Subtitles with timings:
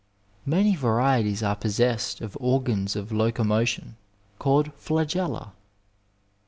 [0.47, 3.97] Many varieties are possessed of organs of locomotion
[4.39, 5.51] called fiageUa.